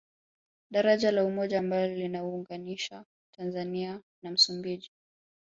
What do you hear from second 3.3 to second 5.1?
Tanzania na Msumbiji